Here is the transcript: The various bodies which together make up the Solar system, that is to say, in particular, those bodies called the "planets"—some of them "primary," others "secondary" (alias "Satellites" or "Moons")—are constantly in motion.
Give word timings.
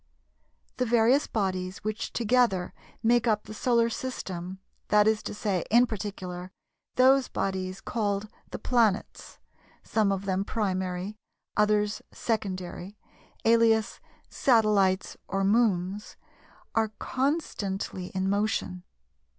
The 0.77 0.85
various 0.87 1.27
bodies 1.27 1.83
which 1.83 2.11
together 2.11 2.73
make 3.03 3.27
up 3.27 3.43
the 3.43 3.53
Solar 3.53 3.87
system, 3.87 4.57
that 4.87 5.07
is 5.07 5.21
to 5.21 5.31
say, 5.35 5.63
in 5.69 5.85
particular, 5.85 6.51
those 6.95 7.27
bodies 7.27 7.79
called 7.81 8.27
the 8.49 8.57
"planets"—some 8.57 10.11
of 10.11 10.25
them 10.25 10.43
"primary," 10.43 11.17
others 11.55 12.01
"secondary" 12.11 12.97
(alias 13.45 13.99
"Satellites" 14.27 15.17
or 15.27 15.43
"Moons")—are 15.43 16.93
constantly 16.97 18.07
in 18.15 18.27
motion. 18.27 18.81